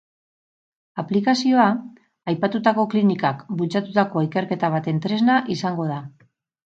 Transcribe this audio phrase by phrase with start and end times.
[1.01, 1.65] Aplikazioa
[2.33, 5.99] aipatutako klinikak bultzatutako ikerketa baten tresna izango da.